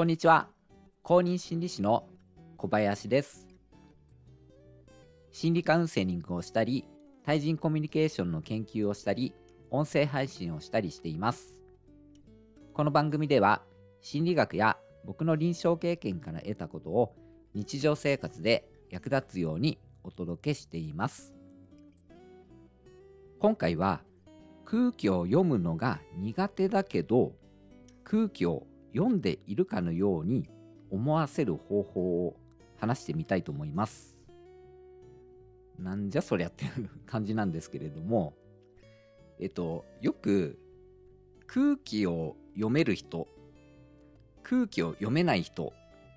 [0.00, 0.48] こんにちは。
[1.02, 2.08] 公認心理師の
[2.56, 3.46] 小林です。
[5.30, 6.86] 心理カウンセリングをしたり、
[7.22, 9.34] 対人コミュニケーションの研究をしたり、
[9.68, 11.60] 音声配信をしたりしています。
[12.72, 13.60] この番組では、
[14.00, 17.14] 心理学や僕の臨床経験から得たことを
[17.52, 21.34] 日常生活で役立つようにお届けしています。
[23.38, 24.00] 今回は
[24.64, 27.34] 空気を読むのが苦手だけど
[28.02, 30.48] 空気を読んでいるかのように
[30.90, 32.36] 思わせる方法を
[32.78, 34.16] 話してみたいと思います。
[35.78, 38.34] なんじゃそりゃっていう感じなんですけれども、
[39.38, 40.58] えっと、よく
[41.46, 43.26] 空気を読める人、
[44.42, 45.72] 空気を読めない人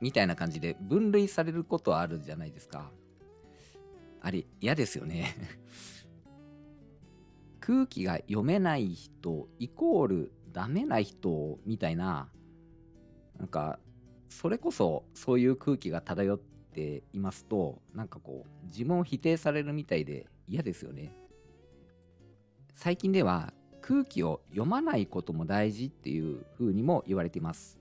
[0.00, 2.90] みたいな感じで分類されることはあるじゃないですか。
[4.20, 5.34] あれ、嫌ですよね。
[7.60, 12.30] 空気が読めない人イコールダメな人みたいな
[13.38, 13.78] なんか
[14.28, 21.12] それこそそういう空気が漂っていますとなんかこう自分を否定されるみたいで嫌ですよね。
[22.74, 27.78] 最近では空気を読まないことも大事っていう風にも言われています。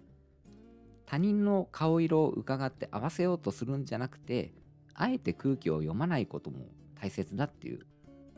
[1.06, 4.53] 他人の顔色を伺って合わせようとするんじゃなくて
[4.95, 6.67] あえて空気を読まないことも
[7.00, 7.86] 大切だっていう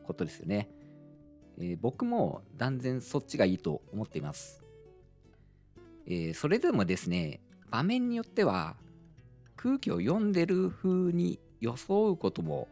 [0.04, 0.70] ことですよね。
[1.60, 4.67] えー僕も断然そっちがいいと思っています。
[6.08, 8.78] えーそれでもですね、場面によっては
[9.56, 12.70] 空気を読んでる風に装うことも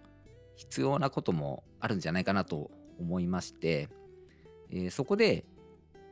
[0.55, 3.89] 必要なこともあるんじゃないかなと思いまして、
[4.71, 5.45] えーそこで、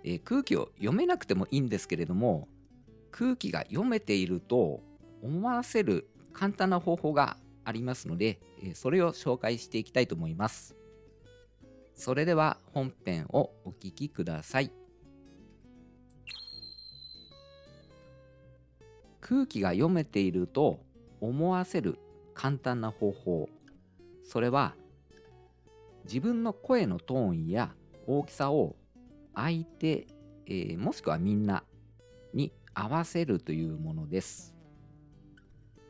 [0.04, 2.50] えー空気を読めなくてもいいんですけれども、
[3.12, 4.82] 空気が読めていると
[5.22, 10.76] 思わせる簡単な方法がありますので、えそれを紹介していきたいと思います。
[11.96, 14.83] それでは本編をお聞きください。
[19.26, 20.82] 空気が読めていると
[21.22, 21.98] 思わせる
[22.34, 23.48] 簡単な方法。
[24.26, 24.76] それは
[26.04, 27.74] 自分の声のトーンや
[28.06, 28.76] 大きさを
[29.34, 30.08] 相手、
[30.46, 31.64] えーもしくはみんな
[32.34, 34.54] に合わせるというものです。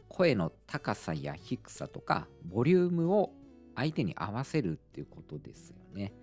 [0.10, 3.32] 声の高さや低さとかボリュームを
[3.76, 6.14] 相手に合わせるっていうことですよね。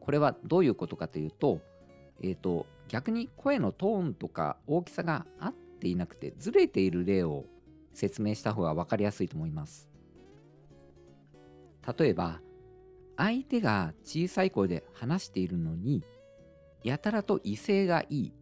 [0.00, 1.60] これはどういうことかというと、
[2.20, 7.44] えっ、と、逆に声のトーンとか大きさが合っていなくてずれている例を
[7.94, 9.88] 説明した方が分かりやすいと思います。
[11.98, 12.40] 例えば、
[13.16, 16.04] 相手が小さい声で話しているのに、
[16.84, 18.32] やたらと威勢がいい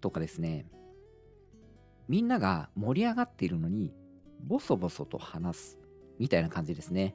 [0.00, 0.66] とかですね、
[2.08, 3.92] みんなが盛り上がっているのに、
[4.44, 5.78] ボソボソと話す
[6.18, 7.14] みたいな感じですね。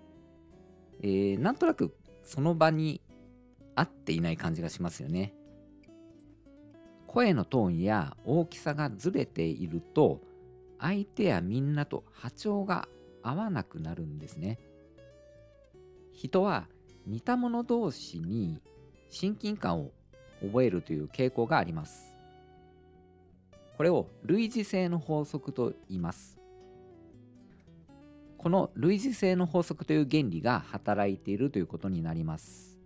[1.02, 3.02] えーなんとなくその場に
[3.76, 5.34] 合っていない感じがしますよね。
[7.08, 10.22] 声のトーンや大きさがずれていると
[10.80, 12.88] 相手やみんなと波長が
[13.24, 14.60] 合わなくなるんですね。
[16.12, 16.68] 人は
[17.06, 18.62] 似た者同士に
[19.10, 19.92] 親近感を
[20.42, 22.14] 覚えるという傾向があります。
[23.78, 26.38] これを類似性の法則と言います。
[28.38, 32.78] この類似性の法則という原理が働いているということになります。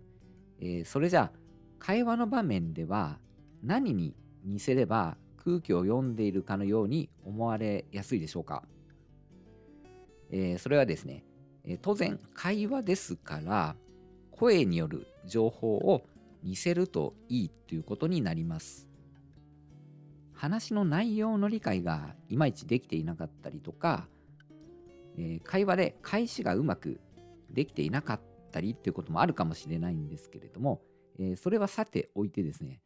[0.60, 1.38] えーそれじゃあ
[1.78, 3.18] 会話の場面では
[3.62, 4.14] 何に
[4.44, 8.62] 似せれば空気を読んでいるかのように思われやすいでしょうか、
[10.30, 11.24] えーそれはですね、
[11.64, 13.76] えー当然会話ですから
[14.30, 16.02] 声による情報を
[16.42, 18.88] 似せるといいということになります。
[20.32, 24.08] 話の内容の理解がいまいちできていなかったりとか、
[25.16, 27.00] えー会話で返しがうまく
[27.50, 30.82] できていなかったりっていうこともあるかもしれないんですけれども、
[31.18, 32.80] えそれはさておいてですね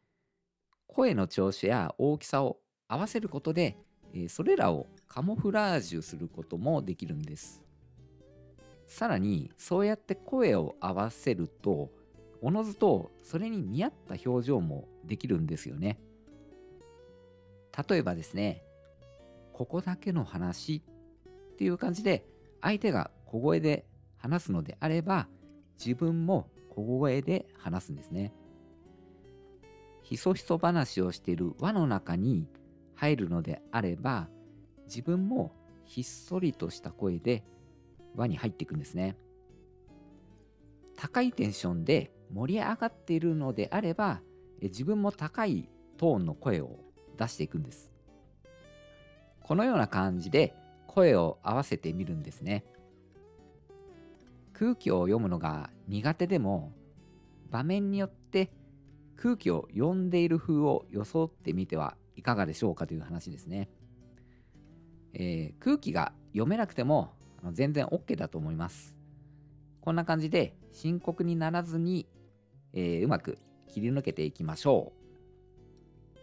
[0.97, 3.77] 声の調子や大きさを合わせることで、
[4.15, 7.61] えそれらをカモフラージュすることもできるんです
[8.87, 11.91] さらにそうやって声を合わせると
[12.41, 15.99] おのずとそれに見合った表情もできるんですよね
[17.87, 18.63] 例えばですね
[19.53, 20.81] ここだけの話
[21.53, 22.25] っていう感じで
[22.61, 23.85] 相手が小声で
[24.17, 25.27] 話すのであれば
[25.77, 28.33] 自分も小声で話すんですね。
[30.07, 32.47] ひそひそ話をしている輪の中に
[32.95, 34.29] 入るのであれば
[34.85, 35.51] 自分も
[35.83, 37.43] ひっそりとした声で
[38.15, 39.17] 輪に入っていくんですね。
[40.95, 44.21] 高いテンションで盛り上がっているのであれば
[44.61, 45.67] 自分も高い
[45.97, 46.79] トーンの声を
[47.17, 47.91] 出していくんです。
[49.41, 50.55] このような感じで
[50.87, 52.63] 声を合わせてみるんですね。
[54.53, 56.71] 空気を読むのが苦手でも
[57.51, 58.51] 場面によって
[59.17, 63.69] 空気を読んでいる風を装ってみてはいかがでしょうかという話ですね。
[65.13, 67.13] えー、空気が読めなくても
[67.51, 68.95] 全然 OK だと思います。
[69.81, 72.07] こんな感じで深刻にならずに、
[72.73, 76.19] えー、うまく切り抜けていきましょう。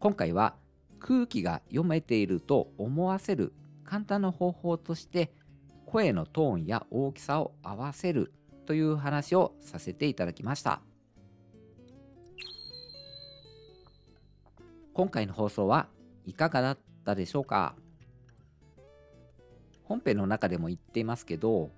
[0.00, 0.56] 今回は
[0.98, 3.52] 空気が読めていると思わせる
[3.84, 5.32] 簡単な方法として
[5.86, 8.32] 声のトーンや大きさを合わせる
[8.66, 10.82] という話をさせていただきました。
[14.96, 15.88] 今回の放送は
[16.24, 17.74] いかがだったでしょうか？
[19.84, 21.70] 本編の中でも言っていますけど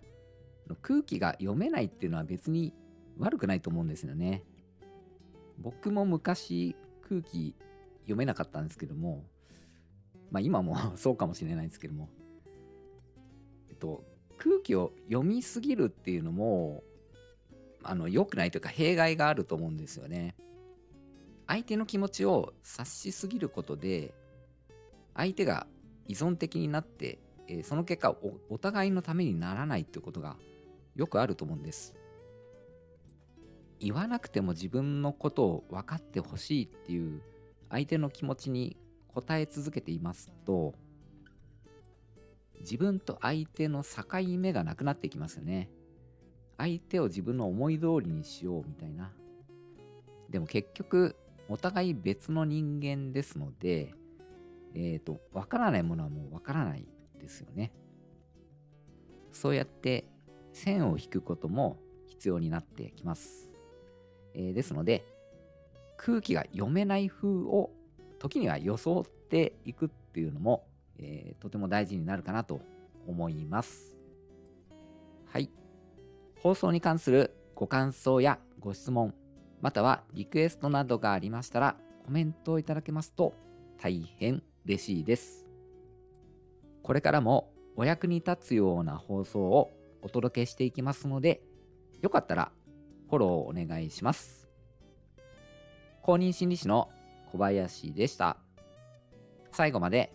[0.82, 2.73] 空気が読めないっていうのは別に
[3.19, 4.44] 悪くないと思うんですよね。
[5.59, 6.76] 僕も昔
[7.09, 7.56] 空気
[8.03, 9.25] 読めなかったんですけども
[10.31, 12.09] まあ今も そうかもしれないんですけども
[13.69, 14.05] えっと
[14.37, 16.85] 空気を読みすぎるっていうのも
[17.82, 20.37] あの良くないというか弊害があると思うんですよね。
[21.49, 24.15] 相手の気持ちを察しすぎることで
[25.15, 25.67] 相手が
[26.06, 27.19] 依存的になって、
[27.49, 28.15] えー、その結果
[28.50, 30.37] お互いのためにならないってことが
[30.95, 31.95] よくあると思うんです。
[33.81, 37.23] 言わなくても自分のことを分かってほしいっていう
[37.71, 38.77] 相手の気持ちに
[39.15, 40.75] 応え続けていますと
[42.61, 44.03] 自分と相手の境
[44.37, 45.71] 目がなくなってきますよね。
[46.59, 49.12] 相手を自分の思い通りにしようみたいな。
[50.29, 51.17] でも結局
[51.49, 53.95] お互い別の人間ですので、
[54.75, 56.87] えっ、ー、と、わからないものはもうわからない
[57.19, 57.73] ですよね。
[59.33, 60.05] そうやって
[60.53, 63.49] 線を引くことも必要になってきます。
[64.35, 65.05] えー、ですので、
[65.97, 67.71] 空気が読めない風を
[68.19, 70.67] 時には装っていくっていうのも、
[70.99, 72.61] えー、とても大事になるかなと
[73.06, 73.97] 思います。
[75.27, 75.51] はい。
[76.41, 79.15] 放送に関するご感想やご質問、
[79.60, 83.34] またはリクエストなどがありましたらコメントをいただけますと
[83.81, 85.46] 大変嬉しいです。
[86.82, 89.70] これからもお役に立つような放送を
[90.02, 91.43] お届けしていきますので、
[92.00, 92.50] よかったら
[93.08, 94.49] フォローお願いします。
[96.02, 96.90] 公認心理師の
[97.31, 98.38] 小林でした。
[99.52, 100.12] 最後まで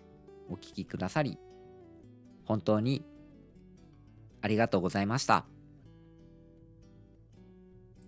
[0.49, 1.37] お聴きくださり、
[2.45, 3.05] 本当に
[4.41, 5.45] ありがとうございました。